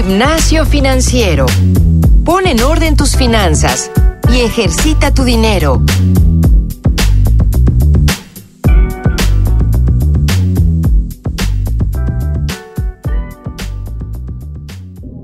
[0.00, 1.44] Gimnasio Financiero.
[2.24, 3.90] Pon en orden tus finanzas
[4.32, 5.82] y ejercita tu dinero.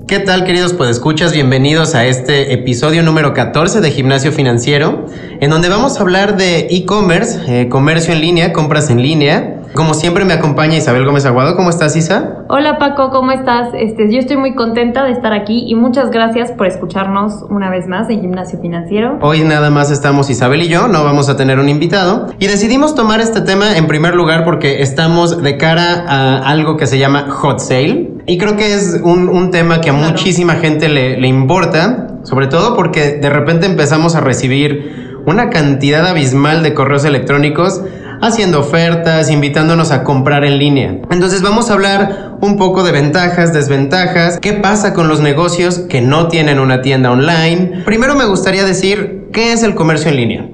[0.09, 1.31] ¿Qué tal queridos podescuchas?
[1.31, 5.05] Bienvenidos a este episodio número 14 de Gimnasio Financiero,
[5.39, 9.61] en donde vamos a hablar de e-commerce, eh, comercio en línea, compras en línea.
[9.75, 11.57] Como siempre me acompaña Isabel Gómez Aguado.
[11.57, 12.45] ¿Cómo estás, Isa?
[12.47, 13.71] Hola Paco, ¿cómo estás?
[13.73, 17.85] Este, yo estoy muy contenta de estar aquí y muchas gracias por escucharnos una vez
[17.85, 19.19] más en Gimnasio Financiero.
[19.21, 22.27] Hoy nada más estamos Isabel y yo, no vamos a tener un invitado.
[22.39, 26.87] Y decidimos tomar este tema en primer lugar porque estamos de cara a algo que
[26.87, 28.13] se llama hot sale.
[28.27, 32.77] Y creo que es un, tema que a muchísima gente le, le importa, sobre todo
[32.77, 37.81] porque de repente empezamos a recibir una cantidad abismal de correos electrónicos
[38.27, 40.99] haciendo ofertas, invitándonos a comprar en línea.
[41.09, 46.01] Entonces vamos a hablar un poco de ventajas, desventajas, qué pasa con los negocios que
[46.01, 47.83] no tienen una tienda online.
[47.85, 50.49] Primero me gustaría decir qué es el comercio en línea.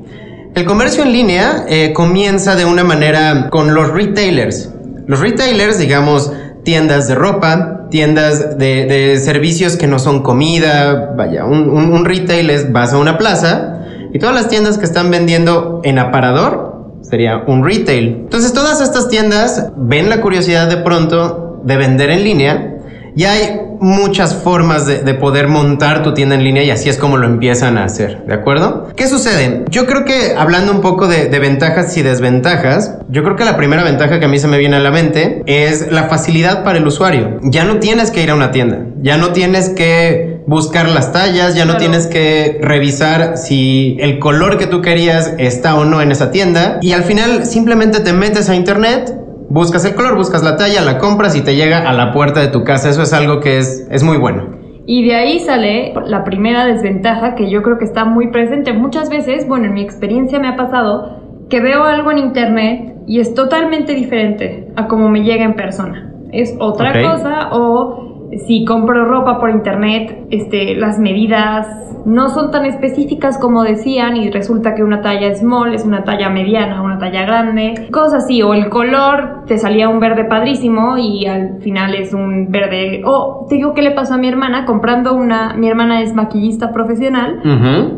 [0.53, 4.69] El comercio en línea eh, comienza de una manera con los retailers.
[5.07, 6.31] Los retailers, digamos,
[6.63, 12.71] tiendas de ropa, tiendas de, servicios que no son comida, vaya, un, un retail es
[12.71, 13.79] vas a una plaza
[14.13, 16.70] y todas las tiendas que están vendiendo en aparador
[17.11, 18.21] sería un retail.
[18.23, 22.77] Entonces todas estas tiendas ven la curiosidad de pronto de vender en línea
[23.15, 27.17] y hay muchas formas de, poder montar tu tienda en línea y así es como
[27.17, 28.87] lo empiezan a hacer, ¿de acuerdo?
[28.95, 29.65] ¿Qué sucede?
[29.69, 33.83] Yo creo que hablando un poco de, ventajas y desventajas, yo creo que la primera
[33.83, 36.87] ventaja que a mí se me viene a la mente es la facilidad para el
[36.87, 37.39] usuario.
[37.43, 41.55] Ya no tienes que ir a una tienda, ya no tienes que buscar las tallas,
[41.55, 46.11] ya no tienes que revisar si el color que tú querías está o no en
[46.11, 50.55] esa tienda y al final simplemente te metes a internet buscas el color, buscas la
[50.55, 52.89] talla, la compras y te llega a la puerta de tu casa.
[52.89, 54.61] Eso es algo que es, es muy bueno.
[54.85, 58.73] Y de ahí sale la primera desventaja que yo creo que está muy presente.
[58.73, 63.19] Muchas veces, bueno, en mi experiencia me ha pasado que veo algo en internet y
[63.19, 66.13] es totalmente diferente a como me llega en persona.
[66.31, 71.67] Es otra cosa o si compro ropa por internet, este, las medidas
[72.05, 76.29] no son tan específicas como decían y resulta que una talla small es una talla
[76.29, 81.59] mediana, talla grande, cosas así, o el color te salía un verde padrísimo y al
[81.61, 85.55] final es un verde, o te digo qué le pasó a mi hermana comprando una,
[85.55, 87.41] mi hermana es maquillista profesional,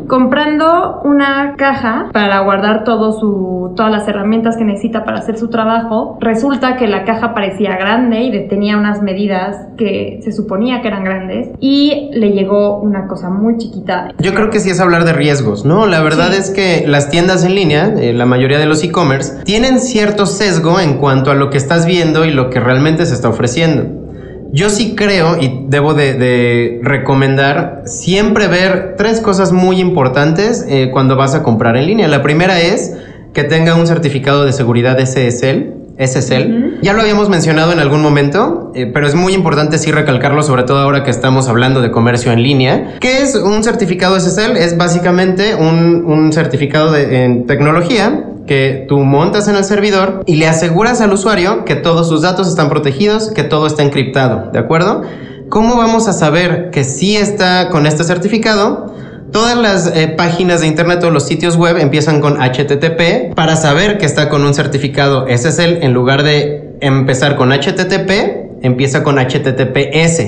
[0.08, 5.48] comprando una caja para guardar todo su, todas las herramientas que necesita para hacer su
[5.48, 10.88] trabajo, resulta que la caja parecía grande y tenía unas medidas que se suponía que
[10.88, 14.08] eran grandes y le llegó una cosa muy chiquita.
[14.18, 15.86] Yo creo que sí es hablar de riesgos, ¿no?
[15.86, 19.80] La verdad es que las tiendas en línea, eh, la mayoría de los e-commerce, tienen
[19.80, 23.28] cierto sesgo en cuanto a lo que estás viendo y lo que realmente se está
[23.28, 23.86] ofreciendo.
[24.52, 31.16] Yo sí creo y debo de, recomendar siempre ver tres cosas muy importantes eh, cuando
[31.16, 32.06] vas a comprar en línea.
[32.06, 32.94] La primera es
[33.32, 36.80] que tenga un certificado de seguridad SSL SSL.
[36.82, 40.64] Ya lo habíamos mencionado en algún momento, eh, pero es muy importante sí recalcarlo, sobre
[40.64, 42.96] todo ahora que estamos hablando de comercio en línea.
[43.00, 44.56] ¿Qué es un certificado SSL?
[44.56, 50.46] Es básicamente un, certificado de, en tecnología que tú montas en el servidor y le
[50.46, 55.02] aseguras al usuario que todos sus datos están protegidos, que todo está encriptado, ¿de acuerdo?
[55.48, 58.94] ¿Cómo vamos a saber que sí está con este certificado?
[59.30, 63.98] Todas las eh, páginas de internet o los sitios web empiezan con HTTP para saber
[63.98, 70.22] que está con un certificado SSL en lugar de empezar con HTTP, empieza con HTTPS.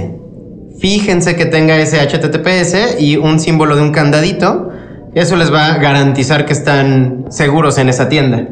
[0.78, 4.70] Fíjense que tenga ese HTTPS y un símbolo de un candadito.
[5.16, 8.46] Eso les va a garantizar que están seguros en esa tienda.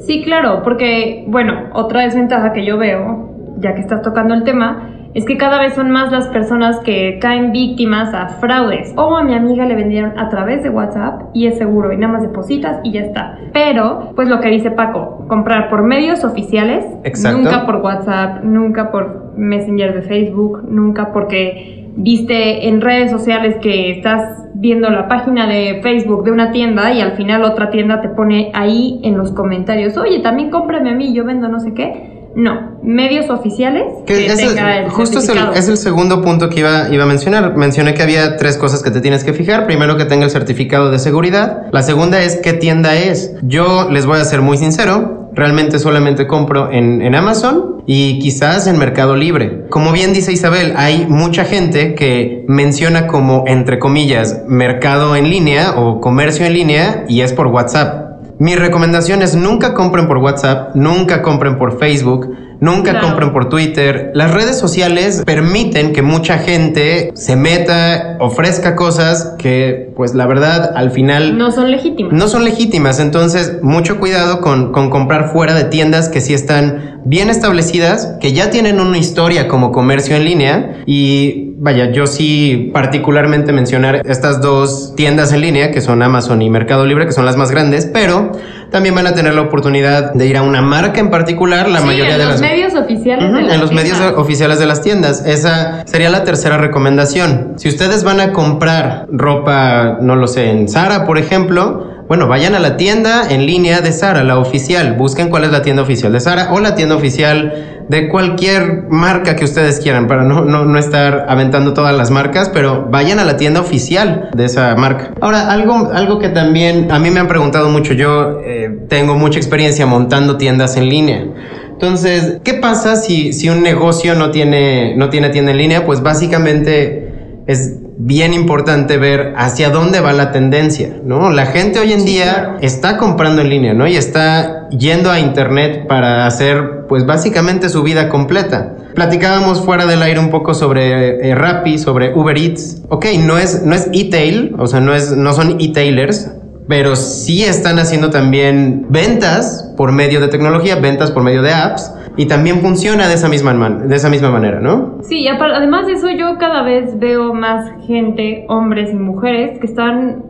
[0.00, 4.96] Sí, claro, porque, bueno, otra desventaja que yo veo, ya que estás tocando el tema,
[5.14, 8.92] es que cada vez son más las personas que caen víctimas a fraudes.
[8.96, 12.14] O a mi amiga le vendieron a través de WhatsApp y es seguro y nada
[12.14, 13.38] más depositas y ya está.
[13.52, 16.84] Pero, pues lo que dice Paco, comprar por medios oficiales,
[17.32, 23.90] nunca por WhatsApp, nunca por Messenger de Facebook, nunca porque viste en redes sociales que
[23.90, 28.08] estás viendo la página de Facebook de una tienda y al final otra tienda te
[28.08, 32.18] pone ahí en los comentarios, oye, también cómprame a mí, yo vendo no sé qué
[32.38, 33.84] no, medios oficiales.
[34.06, 37.56] Que, es el, justo es el, segundo punto que iba, iba a mencionar.
[37.56, 39.66] Mencioné que había tres cosas que te tienes que fijar.
[39.66, 41.66] Primero, que tenga el certificado de seguridad.
[41.72, 43.34] La segunda es qué tienda es.
[43.42, 45.27] Yo les voy a ser muy sincero.
[45.38, 49.66] Realmente solamente compro en, en Amazon y quizás en Mercado Libre.
[49.70, 55.74] Como bien dice Isabel, hay mucha gente que menciona como, entre comillas, mercado en línea
[55.76, 58.20] o comercio en línea y es por WhatsApp.
[58.40, 63.06] Mi recomendación es nunca compren por WhatsApp, nunca compren por Facebook, Nunca Claro.
[63.08, 64.10] compren por Twitter.
[64.14, 70.72] Las redes sociales permiten que mucha gente se meta, ofrezca cosas que, pues la verdad,
[70.74, 72.12] al final No son legítimas.
[72.12, 72.98] no son legítimas.
[73.00, 78.32] Entonces, mucho cuidado con, con comprar fuera de tiendas que sí están bien establecidas, que
[78.32, 80.76] ya tienen una historia como comercio en línea.
[80.86, 86.50] Y vaya, yo sí particularmente mencionar estas dos tiendas en línea, que son Amazon y
[86.50, 88.32] Mercado Libre, que son las más grandes, pero
[88.70, 91.86] también van a tener la oportunidad de ir a una marca en particular, la Sí,
[91.86, 92.40] mayoría en de los las...
[92.40, 93.32] medios oficiales.
[93.32, 95.24] De las en los medios oficiales de las tiendas.
[95.26, 97.54] Esa sería la tercera recomendación.
[97.56, 102.54] Si ustedes van a comprar ropa, no lo sé, en Zara, por ejemplo, bueno, vayan
[102.54, 104.94] a la tienda en línea de Zara, la oficial.
[104.94, 109.36] Busquen cuál es la tienda oficial de Zara o la tienda oficial de cualquier marca
[109.36, 113.24] que ustedes quieran, para no, no, no estar aventando todas las marcas, pero vayan a
[113.24, 115.12] la tienda oficial de esa marca.
[115.20, 119.38] Ahora, algo, algo que también a mí me han preguntado mucho, yo eh, tengo mucha
[119.38, 121.24] experiencia montando tiendas en línea.
[121.70, 125.86] Entonces, ¿qué pasa si, si un negocio no tiene, no tiene tienda en línea?
[125.86, 127.08] Pues básicamente
[127.46, 131.30] es bien importante ver hacia dónde va la tendencia, ¿no?
[131.30, 133.86] La gente hoy en día está comprando en línea, ¿no?
[133.88, 138.76] Y está yendo a internet para hacer, pues básicamente su vida completa.
[138.94, 142.82] Platicábamos fuera del aire un poco sobre eh, Rappi, sobre Uber Eats.
[142.88, 146.32] Ok, no es, no es e-tail, o sea, no, es, no son e-tailers,
[146.68, 151.92] pero sí están haciendo también ventas por medio de tecnología, ventas por medio de apps,
[152.16, 154.98] y también funciona de esa misma, de esa misma manera, ¿no?
[155.02, 159.66] Sí, y además de eso, yo cada vez veo más gente, hombres y mujeres, que
[159.66, 160.24] están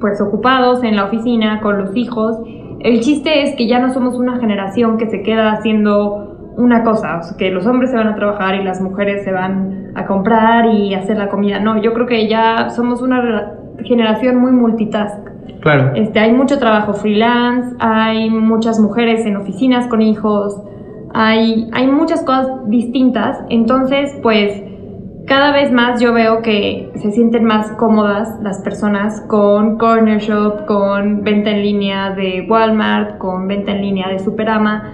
[0.00, 2.36] pues ocupados en la oficina con los hijos.
[2.82, 7.18] El chiste es que ya no somos una generación que se queda haciendo una cosa,
[7.18, 10.06] o sea, que los hombres se van a trabajar y las mujeres se van a
[10.06, 11.60] comprar y hacer la comida.
[11.60, 13.52] No, yo creo que ya somos una
[13.84, 15.16] generación muy multitask.
[15.60, 15.92] Claro.
[15.94, 20.60] Este, hay mucho trabajo freelance, hay muchas mujeres en oficinas con hijos,
[21.14, 23.38] hay, hay muchas cosas distintas.
[23.48, 24.62] Entonces, pues,
[25.32, 30.66] cada vez más yo veo que se sienten más cómodas las personas con Corner Shop,
[30.66, 34.92] con venta en línea de Walmart, con venta en línea de Superama.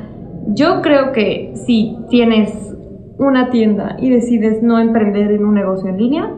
[0.55, 2.53] Yo creo que si tienes
[3.19, 6.31] una tienda y decides no emprender en un negocio en línea,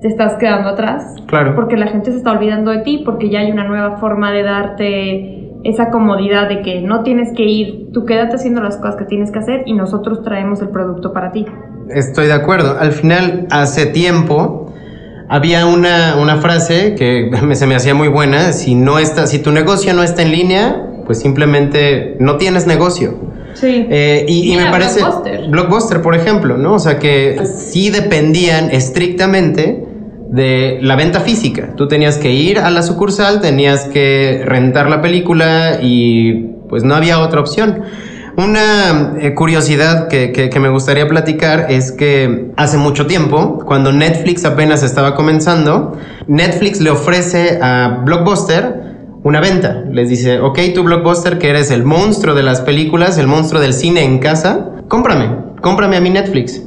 [0.00, 1.54] te estás quedando atrás Claro.
[1.54, 4.42] porque la gente se está olvidando de ti, porque ya hay una nueva forma de
[4.42, 9.04] darte esa comodidad de que no tienes que ir, tú quédate haciendo las cosas que
[9.04, 11.44] tienes que hacer y nosotros traemos el producto para ti.
[11.90, 12.76] Estoy de acuerdo.
[12.78, 14.72] Al final, hace tiempo,
[15.28, 18.52] había una, una frase que me- se me hacía muy buena.
[18.52, 23.14] Si, no está, si tu negocio no está en línea, pues simplemente no tienes negocio.
[23.54, 23.86] Sí.
[23.90, 25.00] Eh, y, y me parece...
[25.00, 25.48] Blockbuster.
[25.48, 26.74] Blockbuster, por ejemplo, ¿no?
[26.74, 29.84] O sea que sí dependían estrictamente
[30.30, 31.74] de la venta física.
[31.74, 36.34] Tú tenías que ir a la sucursal, tenías que rentar la película y
[36.68, 37.82] pues no había otra opción.
[38.38, 44.84] Una eh, curiosidad que, me gustaría platicar es que hace mucho tiempo, cuando Netflix apenas
[44.84, 45.98] estaba comenzando,
[46.28, 48.94] Netflix le ofrece a Blockbuster
[49.24, 49.82] una venta.
[49.90, 53.74] Les dice, ok, tú Blockbuster, que eres el monstruo de las películas, el monstruo del
[53.74, 55.30] cine en casa, cómprame,
[55.60, 56.62] cómprame a mi Netflix.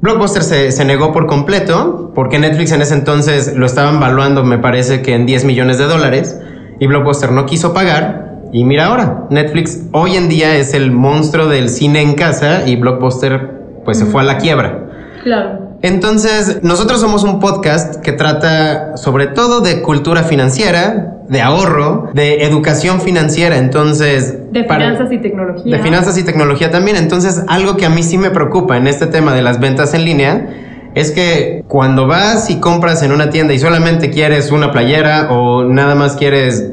[0.00, 4.58] Blockbuster se, se negó por completo, porque Netflix en ese entonces lo estaban valuando, me
[4.58, 6.38] parece que en 10 millones de dólares,
[6.78, 8.27] y Blockbuster no quiso pagar.
[8.52, 12.76] Y mira ahora, Netflix hoy en día es el monstruo del cine en casa y
[12.76, 14.86] Blockbuster pues se fue a la quiebra.
[15.22, 15.68] Claro.
[15.82, 22.42] Entonces, nosotros somos un podcast que trata sobre todo de cultura financiera, de ahorro, de
[22.44, 23.58] educación financiera.
[23.58, 25.76] Entonces, De para- finanzas y tecnología.
[25.76, 26.96] de finanzas y tecnología también.
[26.96, 30.04] Entonces, algo que a mí sí me preocupa en este tema de las ventas en
[30.04, 30.48] línea
[30.94, 35.64] es que cuando vas y compras en una tienda y solamente quieres una playera o
[35.64, 36.72] nada más quieres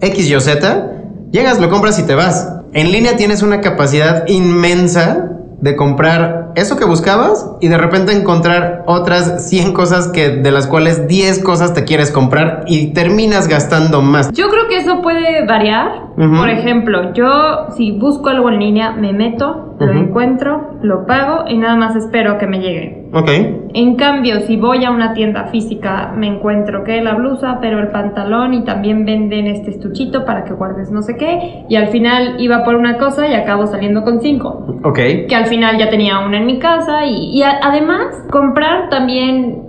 [0.00, 0.92] X, Y o Z,
[1.30, 2.52] llegas, lo compras y te vas.
[2.72, 8.84] En línea tienes una capacidad inmensa de comprar eso que buscabas y de repente encontrar
[8.86, 14.02] otras 100 cosas que de las cuales 10 cosas te quieres comprar y terminas gastando
[14.02, 14.30] más.
[14.32, 16.06] Yo creo que eso puede variar.
[16.16, 21.58] Por ejemplo, yo si busco algo en línea, me meto, lo encuentro, lo pago y
[21.58, 23.05] nada más espero que me llegue.
[23.12, 23.28] Ok.
[23.74, 27.88] En cambio, si voy a una tienda física, me encuentro que la blusa, pero el
[27.88, 31.64] pantalón y también venden este estuchito para que guardes no sé qué.
[31.68, 34.80] Y al final iba por una cosa y acabo saliendo con cinco.
[34.82, 34.98] Ok.
[35.28, 37.06] Que al final ya tenía una en mi casa.
[37.06, 39.62] Y, y a- además, comprar también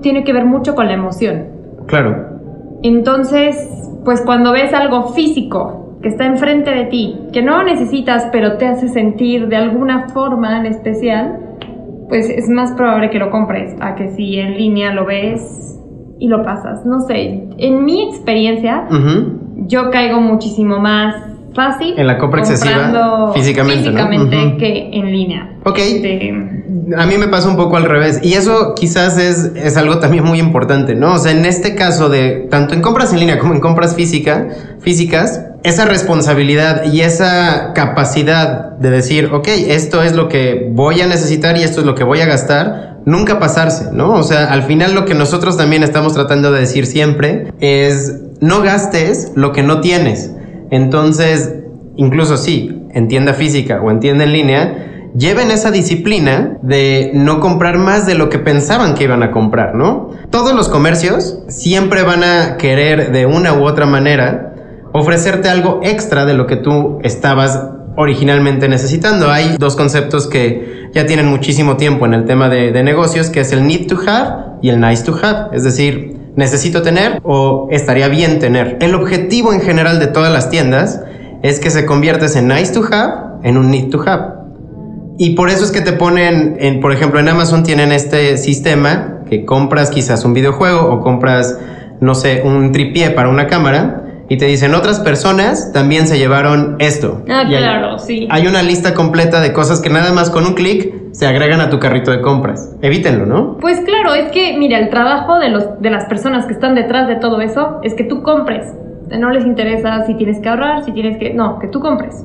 [0.00, 1.46] tiene que ver mucho con la emoción.
[1.86, 2.28] Claro.
[2.82, 3.56] Entonces,
[4.04, 8.66] pues cuando ves algo físico que está enfrente de ti, que no necesitas, pero te
[8.66, 11.38] hace sentir de alguna forma en especial,
[12.14, 15.80] pues es más probable que lo compres a que si en línea lo ves
[16.20, 16.86] y lo pasas.
[16.86, 18.86] No sé, en mi experiencia,
[19.66, 21.16] yo caigo muchísimo más
[21.54, 24.08] fácil En la compra excesiva, físicamente, ¿no?
[24.08, 25.56] físicamente que en línea.
[25.64, 25.78] Ok.
[25.78, 26.53] Este,
[26.96, 28.20] A mí me pasa un poco al revés.
[28.22, 31.14] Y eso quizás es, es algo también muy importante, ¿no?
[31.14, 34.48] O sea, en este caso de tanto en compras en línea como en compras física,
[34.80, 41.06] físicas, esa responsabilidad y esa capacidad de decir, ok, esto es lo que voy a
[41.06, 44.12] necesitar y esto es lo que voy a gastar, nunca pasarse, ¿no?
[44.12, 48.62] O sea, al final lo que nosotros también estamos tratando de decir siempre es, no
[48.62, 50.32] gastes lo que no tienes.
[50.70, 51.54] Entonces,
[51.96, 57.40] incluso sí, en tienda física o en tienda en línea, lleven esa disciplina de no
[57.40, 60.10] comprar más de lo que pensaban que iban a comprar, ¿no?
[60.30, 64.54] Todos los comercios siempre van a querer de una u otra manera
[64.92, 67.60] ofrecerte algo extra de lo que tú estabas
[67.96, 69.30] originalmente necesitando.
[69.30, 73.52] Hay dos conceptos que ya tienen muchísimo tiempo en el tema de, negocios, que es
[73.52, 75.56] el need to have y el nice to have.
[75.56, 78.78] Es decir, necesito tener o estaría bien tener.
[78.80, 81.02] El objetivo en general de todas las tiendas
[81.42, 84.43] es que se conviertes en nice to have en un need to have.
[85.18, 89.20] Y por eso es que te ponen, en, por ejemplo, en Amazon tienen este sistema
[89.28, 91.58] que compras quizás un videojuego o compras,
[92.00, 96.76] no sé, un tripié para una cámara y te dicen otras personas también se llevaron
[96.78, 97.22] esto.
[97.28, 98.26] Ah, Y hay- claro, sí.
[98.30, 101.70] Hay una lista completa de cosas que nada más con un clic se agregan a
[101.70, 102.74] tu carrito de compras.
[102.82, 103.58] Evítenlo, ¿no?
[103.60, 107.06] Pues claro, es que, mira, el trabajo de, los, de las personas que están detrás
[107.06, 108.66] de todo eso es que tú compres.
[109.16, 111.32] No les interesa si tienes que ahorrar, si tienes que...
[111.34, 112.24] No, que tú compres.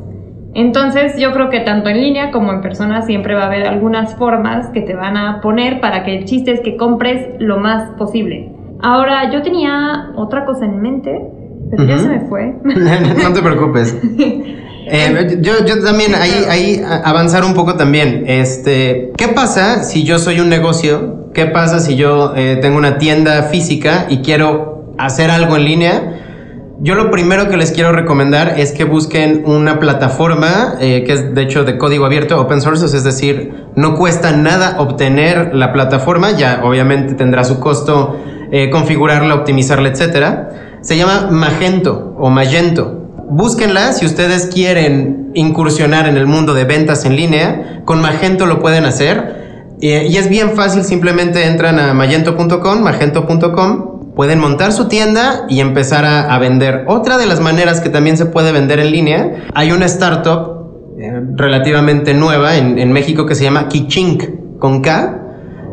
[0.53, 4.15] Entonces yo creo que tanto en línea como en persona siempre va a haber algunas
[4.15, 7.91] formas que te van a poner para que el chiste es que compres lo más
[7.97, 8.51] posible.
[8.81, 11.19] Ahora, yo tenía otra cosa en mente,
[11.69, 12.03] pero ya Ujú.
[12.03, 12.55] se me fue.
[12.63, 13.97] no te preocupes.
[14.91, 18.23] Eh, yo, yo también, ahí, ahí avanzar un poco también.
[18.25, 21.29] Este, ¿qué pasa si yo soy un negocio?
[21.31, 26.19] ¿Qué pasa si yo eh, tengo una tienda física y quiero hacer algo en línea?
[26.81, 31.35] Yo lo primero que les quiero recomendar es que busquen una plataforma eh, que es
[31.35, 36.31] de hecho de código abierto, open source, es decir, no cuesta nada obtener la plataforma,
[36.31, 38.17] ya obviamente tendrá su costo
[38.51, 40.79] eh, configurarla, optimizarla, etcétera.
[40.81, 42.95] Se llama Magento o Magento.
[43.29, 47.81] Búsquenla si ustedes quieren incursionar en el mundo de ventas en línea.
[47.83, 49.75] Con Magento lo pueden hacer.
[49.81, 55.61] Eh, y es bien fácil, simplemente entran a magento.com, magento.com, pueden montar su tienda y
[55.61, 56.83] empezar a, vender.
[56.87, 61.21] Otra de las maneras que también se puede vender en línea, hay una startup eh,
[61.37, 65.21] relativamente nueva en, México que se llama Kichink, con K.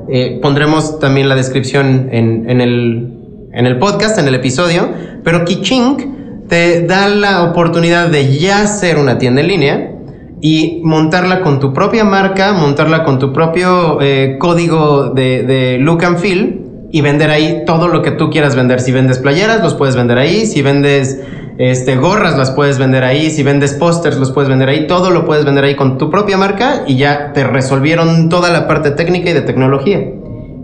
[0.09, 4.91] Eh, pondremos también la descripción en, el, en el podcast, en el episodio,
[5.25, 6.05] pero Kichink
[6.47, 9.93] te da la oportunidad de ya hacer una tienda en línea
[10.41, 16.19] y montarla con tu propia marca, montarla con tu propio eh, código de look and
[16.19, 18.81] feel y vender ahí todo lo que tú quieras vender.
[18.81, 20.47] Si vendes playeras, los puedes vender ahí.
[20.47, 21.23] Si vendes
[21.59, 23.31] este, gorras, las puedes vender ahí.
[23.31, 24.87] Si vendes pósters, los puedes vender ahí.
[24.87, 28.67] Todo lo puedes vender ahí con tu propia marca y ya te resolvieron toda la
[28.67, 30.01] parte técnica y de tecnología.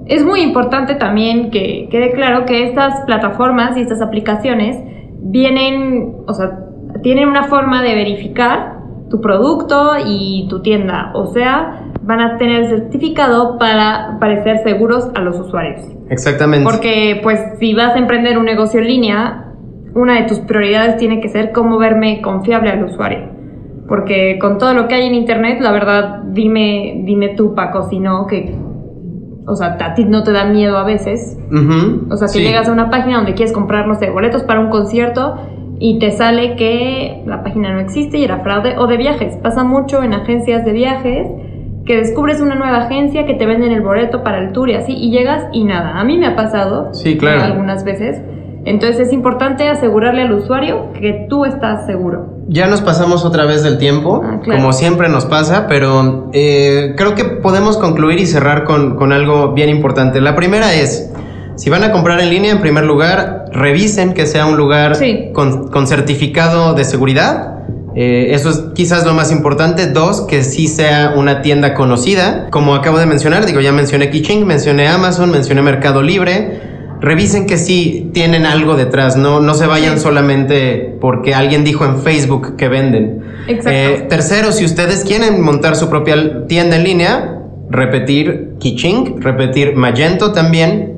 [0.07, 4.77] Es muy importante también que quede claro que estas plataformas y estas aplicaciones
[5.21, 6.59] vienen, o sea,
[7.03, 12.67] tienen una forma de verificar tu producto y tu tienda, o sea, van a tener
[12.67, 15.83] certificado para parecer seguros a los usuarios.
[16.13, 16.69] Exactamente.
[16.71, 19.47] Porque pues si vas a emprender un negocio en línea,
[19.95, 23.31] una de tus prioridades tiene que ser cómo verme confiable al usuario.
[23.89, 27.99] Porque con todo lo que hay en internet, la verdad, dime, dime tú, Paco, si
[27.99, 28.55] no, que,
[29.47, 31.39] o sea, a ti no te da miedo a veces.
[31.51, 32.43] Ujú, O sea, que sí.
[32.43, 35.37] llegas a una página donde quieres comprar, no sé, boletos para un concierto
[35.79, 38.77] y te sale que la página no existe y era fraude.
[38.79, 41.27] O de viajes, pasa mucho en agencias de viajes
[41.87, 44.93] que descubres una nueva agencia que te venden el boleto para el tour y así
[44.93, 45.99] y llegas y nada.
[45.99, 47.43] A mí me ha pasado Sí, claro.
[47.43, 48.21] algunas veces.
[48.65, 52.29] Entonces es importante asegurarle al usuario que tú estás seguro.
[52.47, 54.61] Ya nos pasamos otra vez del tiempo, Ah, claro.
[54.61, 59.53] como siempre nos pasa, pero eh, creo que podemos concluir y cerrar con, con algo
[59.53, 60.21] bien importante.
[60.21, 61.13] La primera es,
[61.57, 65.31] si van a comprar en línea, en primer lugar, revisen que sea un lugar Sí.
[65.35, 67.52] con, con certificado de seguridad.
[67.95, 69.87] Eh, eso es quizás lo más importante.
[69.87, 72.49] Dos, que sí sea una tienda conocida.
[72.51, 76.73] Como acabo de mencionar, digo, ya mencioné Kiching, mencioné Amazon, mencioné Mercado Libre.
[77.01, 81.99] Revisen que sí tienen algo detrás, no, no se vayan solamente porque alguien dijo en
[81.99, 83.25] Facebook que venden.
[83.49, 83.71] Exacto.
[83.71, 90.31] Eh, tercero, si ustedes quieren montar su propia tienda en línea, repetir Kiching, repetir Magento
[90.33, 90.92] también.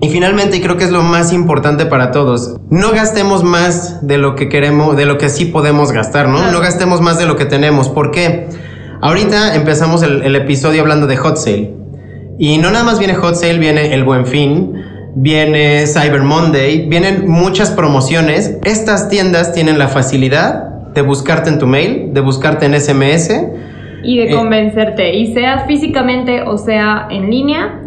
[0.00, 4.18] Y finalmente, y creo que es lo más importante para todos, no gastemos más de
[4.18, 6.50] lo que queremos, de lo que sí podemos gastar, ¿no?
[6.52, 7.88] No gastemos más de lo que tenemos.
[7.88, 8.46] ¿Por qué?
[9.00, 11.72] Ahorita empezamos el, el episodio hablando de Hot Sale.
[12.38, 14.74] Y no nada más viene Hot Sale, viene el Buen Fin,
[15.14, 18.58] viene Cyber Monday, vienen muchas promociones.
[18.64, 23.30] Estas tiendas tienen la facilidad de buscarte en tu mail, de buscarte en SMS.
[24.02, 25.14] Y de Eh, convencerte.
[25.14, 27.80] Y sea físicamente o sea en línea,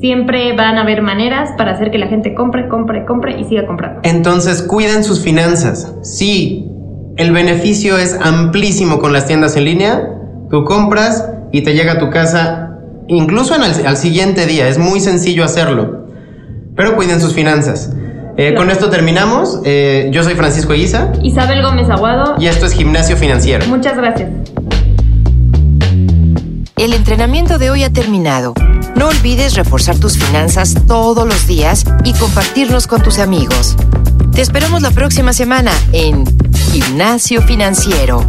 [0.00, 3.66] siempre van a haber maneras para hacer que la gente compre, compre, compre y siga
[3.66, 4.00] comprando.
[4.02, 5.92] Entonces cuiden sus finanzas.
[6.02, 6.68] Sí,
[7.16, 10.02] el beneficio es amplísimo con las tiendas en línea.
[10.50, 14.68] Tú compras y te llega a tu casa incluso en el- al siguiente día.
[14.68, 16.06] Es muy sencillo hacerlo.
[16.74, 17.92] Pero cuiden sus finanzas.
[18.38, 18.56] Eh, Claro.
[18.56, 19.60] Con esto terminamos.
[19.64, 23.64] Eh, yo soy Francisco Guisa Isabel Gómez Aguado, y esto es Gimnasio Financiero.
[23.66, 24.28] muchas gracias.
[26.76, 28.52] El entrenamiento de hoy ha terminado.
[28.96, 33.76] No olvides reforzar tus finanzas todos los días y compartirlos con tus amigos.
[34.32, 36.24] Te esperamos la próxima semana en
[36.72, 38.24] Gimnasio Financiero.